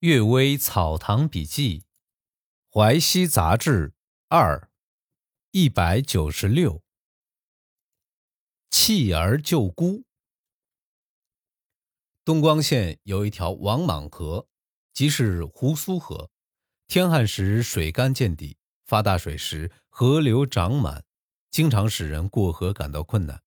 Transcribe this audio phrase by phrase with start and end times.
[0.00, 1.84] 阅微草堂笔记，
[2.72, 3.92] 淮西杂志
[4.28, 4.70] 二，
[5.50, 6.82] 一百九十六。
[8.70, 10.04] 弃儿救孤。
[12.24, 14.48] 东光县有一条王莽河，
[14.94, 16.30] 即是胡苏河。
[16.86, 18.56] 天旱时水干见底，
[18.86, 21.04] 发大水时河流涨满，
[21.50, 23.42] 经常使人过河感到困难。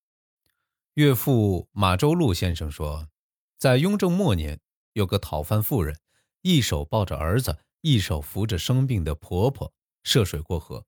[0.94, 3.10] 岳父马周禄先生说，
[3.58, 4.62] 在雍正末年，
[4.92, 6.00] 有个讨饭妇人。
[6.44, 10.86] 一手抱着儿子，一手扶着生病的婆婆涉水过河，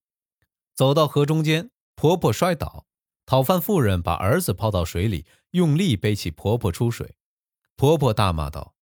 [0.74, 2.86] 走到河中间，婆婆摔倒，
[3.26, 7.16] 讨饭妇人把儿子抛到水里，用力背起婆婆出水。
[7.78, 8.76] 婆婆大骂道：“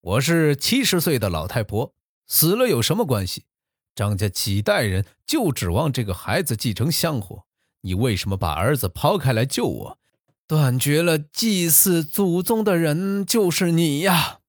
[0.00, 1.94] 我是七十岁的老太婆，
[2.26, 3.46] 死了有什么关系？
[3.94, 7.44] 张家几代人就指望这个孩子继承香火，
[7.80, 9.98] 你为什么把儿子抛开来救我？
[10.46, 14.39] 断绝了祭祀祖宗的人就是你呀！”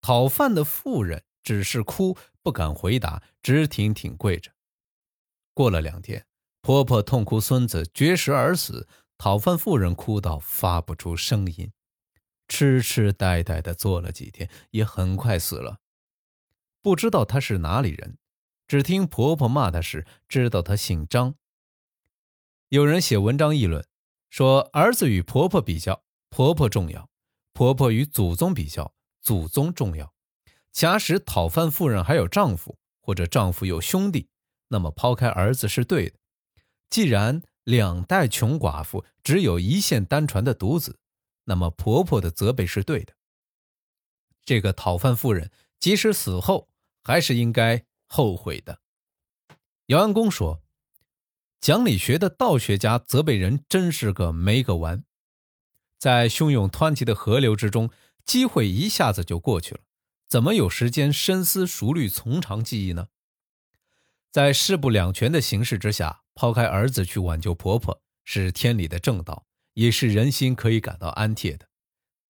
[0.00, 4.52] 讨饭的妇人只是哭，不敢回答，直挺挺跪着。
[5.54, 6.26] 过了两天，
[6.62, 8.88] 婆婆痛哭孙子绝食而死，
[9.18, 11.72] 讨饭妇人哭到发不出声音，
[12.48, 15.80] 痴痴呆呆的坐了几天，也很快死了。
[16.82, 18.16] 不知道她是哪里人，
[18.66, 21.34] 只听婆婆骂她时，知道她姓张。
[22.68, 23.84] 有人写文章议论，
[24.30, 27.08] 说儿子与婆婆比较，婆婆重要；
[27.52, 28.94] 婆婆与祖宗比较。
[29.20, 30.12] 祖宗重要。
[30.72, 34.28] 假使讨饭妇人还有丈夫，或者丈夫有兄弟，
[34.68, 36.16] 那么抛开儿子是对的。
[36.88, 41.00] 既然两代穷寡妇只有一线单传的独子，
[41.44, 43.14] 那么婆婆的责备是对的。
[44.44, 46.68] 这个讨饭妇人即使死后，
[47.02, 48.80] 还是应该后悔的。
[49.86, 50.62] 姚安公说
[51.60, 55.04] ：“讲理学的道学家责备人，真是个没个完。”
[55.98, 57.90] 在汹涌湍急的河流之中。
[58.24, 59.80] 机会一下子就过去了，
[60.28, 63.08] 怎么有时间深思熟虑、从长计议呢？
[64.30, 69.44] 在势不两全的形势之下，抛开儿子去挽救婆婆，是天理的正道，
[69.74, 71.68] 也是人心可以感到安帖的。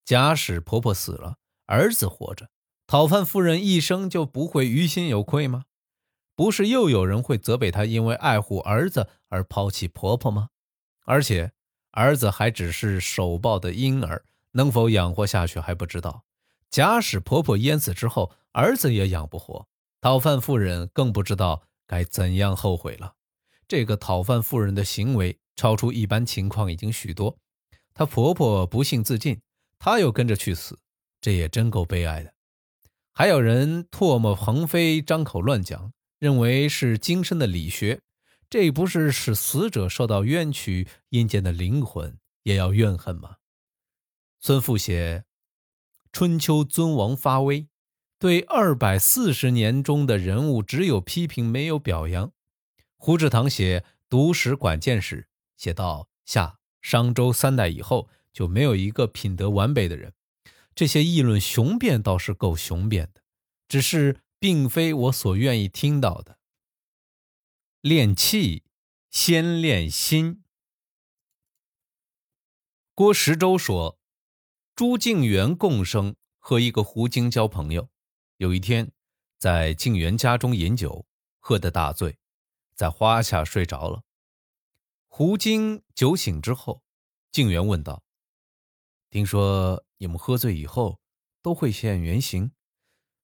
[0.03, 1.37] 假使婆婆死了，
[1.67, 2.49] 儿子活着，
[2.87, 5.65] 讨饭夫人一生就不会于心有愧吗？
[6.35, 10.49] 不是又有人会责备她因为爱护儿子而抛弃婆婆吗？
[11.05, 11.51] 而且
[11.91, 14.25] 儿子还只是手抱的婴儿。
[14.53, 16.23] 能否养活下去还不知道。
[16.69, 19.67] 假使婆婆淹死之后，儿子也养不活，
[19.99, 23.15] 讨饭妇人更不知道该怎样后悔了。
[23.67, 27.37] 这个讨饭妇人的行为超出一般情况已经许多。
[27.93, 29.41] 她婆婆不幸自尽，
[29.77, 30.79] 她又跟着去死，
[31.19, 32.33] 这也真够悲哀的。
[33.13, 38.01] 还有人唾沫横飞，张口乱讲，认为是精深的理学，
[38.49, 43.35] 这不是使死者受到冤屈，阴间的灵魂也要怨恨吗？
[44.43, 45.19] 孙复写
[46.11, 47.67] 《春秋》，尊王发威，
[48.17, 52.33] 对二百四十年中的人物只有批评，没有表扬。
[52.97, 55.21] 胡志堂写《读史管见史》，
[55.61, 60.15] 写到夏商周三代以后就没有一个品德完备的人。
[60.73, 63.21] 这些议论雄辩倒是够雄辩的，
[63.67, 66.39] 只是并非我所愿意听到的。
[67.81, 68.63] 练气，
[69.11, 70.43] 先练心。
[72.95, 74.00] 郭时周说。
[74.81, 77.87] 朱静元共生和一个胡精交朋友，
[78.37, 78.91] 有一天
[79.37, 81.05] 在静元家中饮酒，
[81.37, 82.17] 喝得大醉，
[82.73, 84.01] 在花下睡着了。
[85.07, 86.81] 胡精酒醒之后，
[87.31, 88.03] 静元问道
[89.11, 90.99] ：“听说你们喝醉以后
[91.43, 92.51] 都会现原形，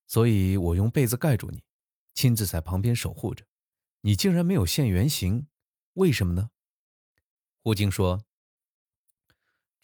[0.06, 1.64] 所以我用被子盖住你，
[2.14, 3.44] 亲自在旁边守护着。
[4.02, 5.48] 你竟然没有现原形，
[5.94, 6.52] 为什么呢？”
[7.64, 8.27] 胡经说。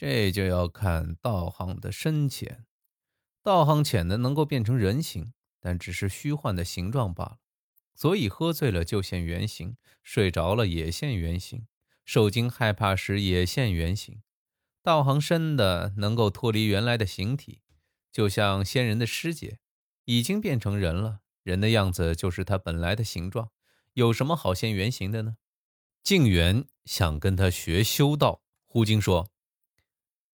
[0.06, 2.66] 这就要看道行的深浅，
[3.42, 5.32] 道行浅的能够变成人形，
[5.62, 7.38] 但只是虚幻的形状罢了。
[7.96, 11.68] 所以喝醉了就现原形，睡着了也现原形，
[12.04, 14.22] 受惊害怕时也现原形。
[14.82, 17.62] 道行深的能够脱离原来的形体，
[18.12, 19.60] 就像仙人的师姐，
[20.04, 23.52] 已经变成人了，人的样子就是他本来的形状，
[23.94, 25.38] 有什么好现原形的呢？
[26.04, 29.33] 静元想跟他学修道，胡经说。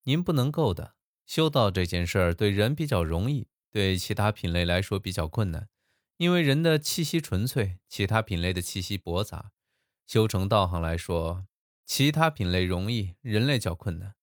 [0.10, 0.96] 您不能够的，
[1.28, 5.70] 修道这件事儿对人比较容易，对其他品类来说比较困难。
[6.18, 9.52] 因为人的气息纯粹，其他品类的气息驳杂。
[10.08, 11.46] 修成道行来说，
[11.86, 14.16] 其他品类容易，人类较困难。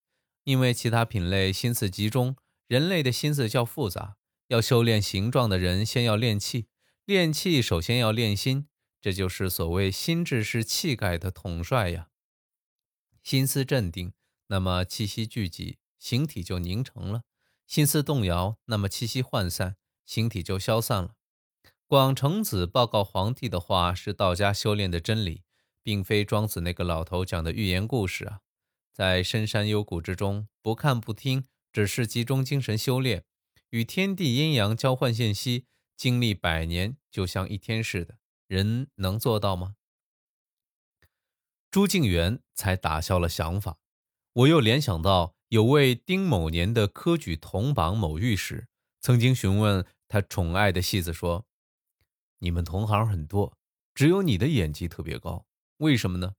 [0.42, 2.34] 因为其他品类心思集中，
[2.66, 4.16] 人类的心思较复杂。
[4.48, 6.66] 要修炼形状的人，先要练气，
[7.04, 8.66] 练气首先要练心，
[9.00, 12.08] 这就是所谓心智是气概的统帅呀。
[13.22, 14.12] 心思镇定。
[14.48, 17.20] 那么气息聚集，形体就凝成了；
[17.66, 21.14] 心思动摇，那么气息涣散，形体就消散了。
[21.87, 25.44] 广成子报告皇帝的话是道家修炼的真理，
[25.82, 28.40] 并非庄子那个老头讲的寓言故事啊！
[28.93, 33.25] 在深山幽谷之中，不看不听，只是集中精神修炼，
[33.70, 35.66] 与天地阴阳交换信息，
[35.96, 39.76] 经历百年就像一天似的，人能做到吗？
[41.70, 43.78] 朱敬元才打消了想法，
[44.36, 48.66] 我又联想到有位丁某年的科举同榜某御史，
[49.00, 51.46] 曾经询问他宠爱的戏子说。
[52.40, 53.56] 你们同行很多，
[53.94, 55.46] 只有你的演技特别高，
[55.78, 56.34] 为什么呢？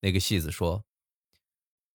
[0.00, 0.84] 那个戏子说：“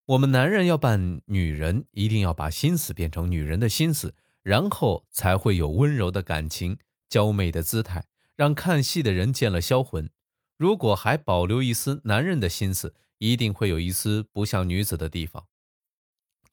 [0.06, 10.09] 我们男人要扮女人，一定要把心思变成女人的心思，然后才会有温柔的感情、娇媚的姿态，让看戏的人见了销魂。
[10.57, 15.45] 如果还保留一丝男人的心思，一定会有一丝不像女子的地方，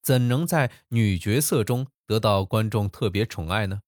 [0.03, 3.81] 怎能在女角色中得到观众特别宠爱呢？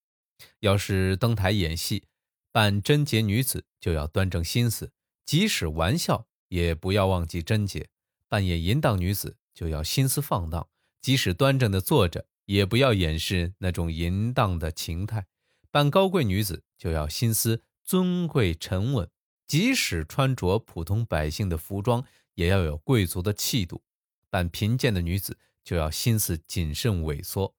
[0.61, 2.05] 要是登台演戏。”
[2.53, 4.91] 扮贞洁女子就要端正心思，
[5.25, 7.85] 即使玩笑也不要忘记贞洁；
[8.27, 10.67] 扮演淫荡女子就要心思放荡，
[10.99, 15.21] 即使端正的坐着也不要掩饰那种淫荡的情态；
[15.69, 19.09] 扮高贵女子就要心思尊贵沉稳，
[19.47, 22.03] 即使穿着普通百姓的服装
[22.35, 23.81] 也要有贵族的气度；
[24.29, 27.55] 扮贫贱的女子就要心思谨慎萎缩，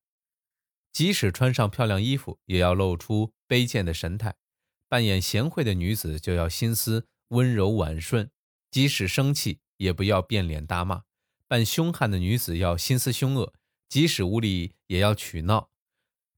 [0.93, 4.37] 即使穿上漂亮衣服也要露出卑贱的神态。
[4.89, 8.31] 扮演贤惠的女子就要心思温柔婉顺，
[8.71, 11.05] 即使生气也不要变脸大骂；
[11.49, 13.55] 扮凶悍的女子要心思凶恶，
[13.89, 15.71] 即使无理也要取闹。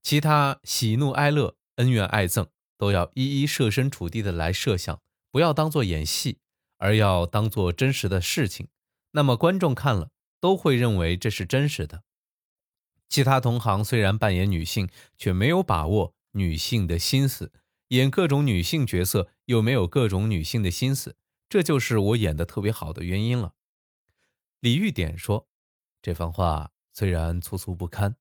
[0.01, 2.47] 其他喜怒哀乐、恩怨爱憎
[2.77, 6.37] 都要一一设身处地的来设想，不要当做演戏，
[6.77, 8.67] 而要当做真实的事情。
[9.11, 12.03] 那么观众看了都会认为这是真实的。
[13.07, 17.51] 其他同行虽然扮演女性，却没有把握女性的心思。
[17.89, 21.15] 演各种女性角色，又没有各种女性的心思，
[21.47, 23.53] 这就是我演的特别好的原因了。
[24.59, 25.47] 李玉典说
[26.01, 28.15] ：“这番话虽然粗粗不堪，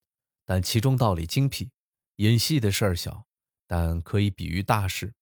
[0.44, 1.70] 但其中道理精辟。
[2.16, 3.26] 演戏的事儿小，
[3.66, 5.14] 但可以比喻大事。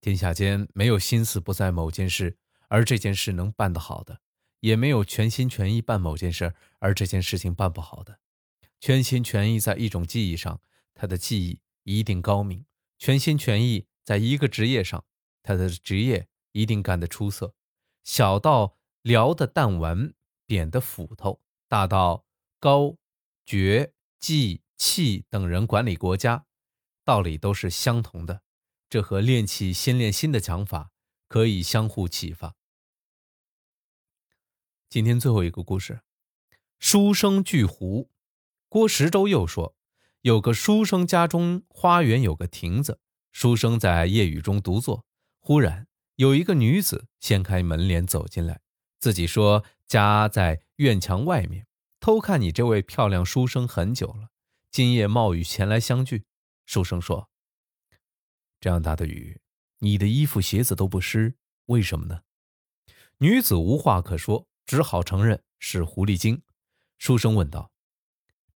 [0.00, 2.38] 天下间没有心思不在某件事，
[2.74, 4.16] 而这件事能办得好的；
[4.58, 8.18] 也没有全心全意办某件事，而这件事情办不好的。
[8.80, 10.60] 全心全意在一种技艺上，
[10.92, 12.66] 他的技艺一定高明。”
[12.98, 15.04] 全心全意在一个职业上，
[15.44, 17.54] 他的职业一定干得出色。
[18.02, 20.12] 小到聊的弹丸，
[20.44, 22.26] 扁的斧头；大到
[22.58, 22.96] 高、
[23.46, 26.46] 爵、季、气等人管理国家，
[27.04, 28.42] 道理都是相同的。
[28.90, 30.90] 这和练气先练心的讲法
[31.28, 32.56] 可以相互启发。
[34.94, 36.02] 今天最后一个故事：
[36.78, 38.12] 书生巨狐。
[38.68, 39.74] 郭石洲又说。
[40.20, 43.00] 有个书生家中花园有个亭子，
[43.32, 45.04] 书生在夜雨中独坐。
[45.40, 48.60] 忽然有一个女子掀开门帘走进来，
[49.00, 51.66] 自己说家在院墙外面，
[51.98, 54.28] 偷看你这位漂亮书生很久了，
[54.70, 56.24] 今夜冒雨前来相聚。
[56.66, 57.28] 书生说
[58.60, 59.40] ：“这样大的雨，
[59.80, 61.34] 你的衣服鞋子都不湿，
[61.66, 62.20] 为什么呢？”
[63.18, 66.42] 女子无话可说，只好承认是狐狸精。
[66.98, 67.70] 书生问道：“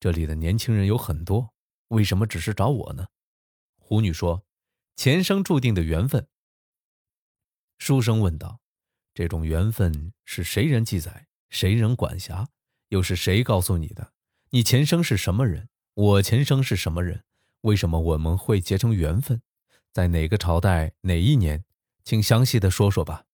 [0.01, 1.53] 这里的年轻人有很多。”
[1.89, 3.09] 为什么只是找我呢？
[3.79, 4.45] 狐女说
[4.95, 6.29] ：“前生注定的缘分。”
[7.79, 8.61] 书生问道
[9.15, 11.29] ：“这种缘分是谁人记载？
[11.49, 12.49] 谁人管辖？
[12.89, 14.13] 又是谁告诉你的？
[14.51, 15.69] 你前生是什么人？
[15.95, 17.25] 我前生是什么人？
[17.63, 19.43] 为什么我们会结成缘分？
[19.93, 20.93] 在哪个朝代？
[21.03, 21.65] 哪一年？
[22.05, 23.25] 请详细的说说吧。”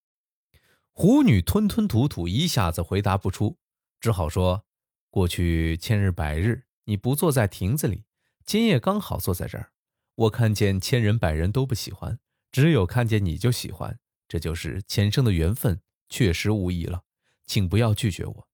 [0.96, 3.58] 狐女吞吞吐吐，一下子回答不出，
[4.00, 4.64] 只好说
[5.10, 8.04] ：“过去千日百日，你不坐在亭子里。”
[8.46, 9.72] 今夜刚好坐在这儿，
[10.14, 12.20] 我看见千人百人都不喜欢，
[12.52, 13.98] 只有看见你就喜欢，
[14.28, 17.02] 这就是前生的缘分，确实无疑了，
[17.44, 18.48] 请不要拒绝我。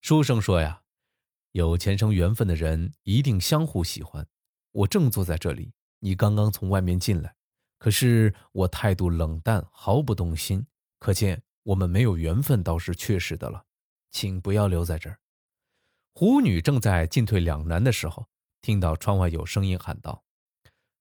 [0.00, 0.82] 书生说呀，
[1.50, 4.24] 有前生缘分的人一定相互喜欢。
[4.70, 7.34] 我正坐在这里，你刚刚从外面进来，
[7.76, 10.64] 可是我态度冷淡，毫不动心，
[11.00, 13.64] 可见我们没有缘分，倒是确实的了，
[14.12, 15.18] 请不要留在这儿。
[16.12, 18.28] 狐女正在进退两难的时候。
[18.62, 20.22] 听到窗外有声音喊道：“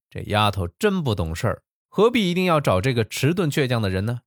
[0.10, 4.22] 这丫头真不懂事儿，何必一定要找这个迟钝倔强的人呢？”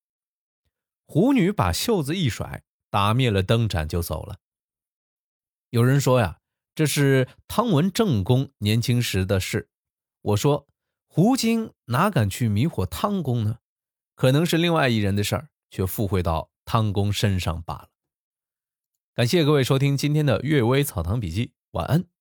[1.09, 4.39] 狐女把袖子一甩，打灭了灯盏就走了。
[5.71, 6.41] 有人说呀，
[6.75, 9.71] 这是汤文正公年轻时的事。
[10.21, 10.69] 我说，
[11.09, 13.61] 狐精哪敢去迷惑汤公呢？
[14.15, 17.89] 可能是另外一人的事儿，却附会到汤公身上罢了。
[19.15, 22.12] 感谢各位收听今天的《阅微草堂笔记》，晚安。